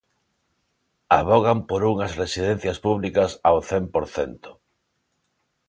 [1.19, 4.49] Avogan por unhas residencias públicas ao cen por cento.